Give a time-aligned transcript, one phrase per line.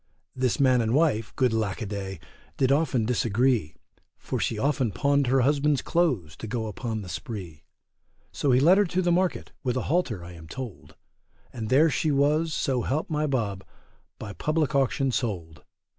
[0.35, 2.19] This man and wife, good lack a day,
[2.57, 3.75] did often disagree;
[4.17, 7.65] For she often pawned her husband's clothes to go upon the spree.
[8.31, 10.95] So he led her to the market, with a halter, I am told,
[11.53, 13.63] And there she was, so help my Bob,
[14.17, 15.63] by public auction sold.